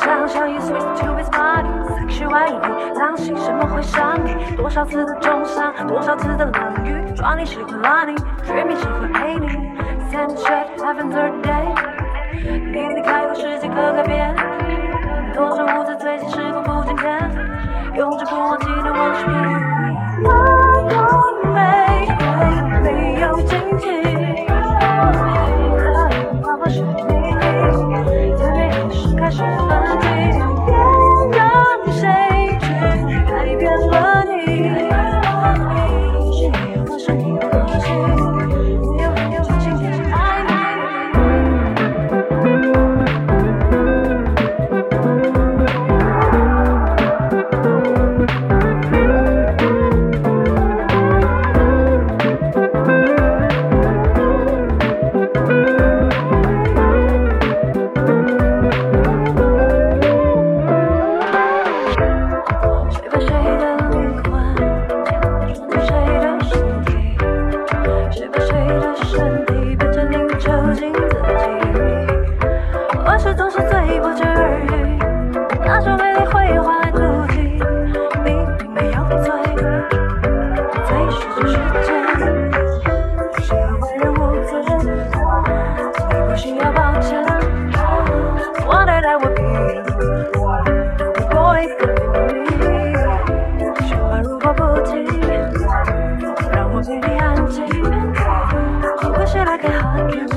[0.00, 1.68] 想象 you switched to his body
[2.08, 8.14] sexuality 狼性什么会伤你多少次的重伤多少次的冷遇 drowning 谁会拉你
[8.46, 9.46] dreaming 谁会陪你
[10.10, 12.00] Send shit heaven third day
[12.32, 14.34] 你离开后世界可改变
[15.34, 17.30] 多少无知最近事过不境天
[17.96, 19.69] 永志不忘纪念往事不如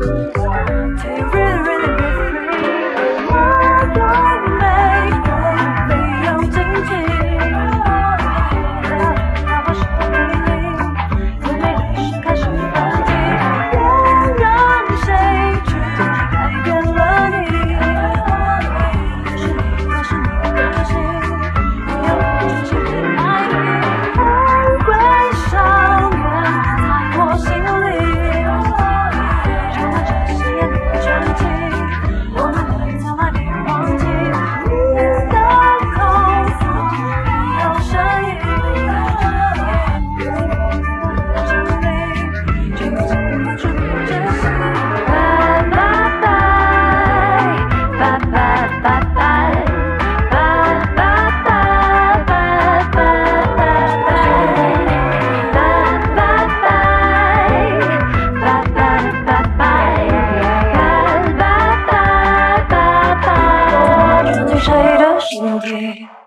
[0.00, 0.77] Thank.
[65.64, 66.17] away.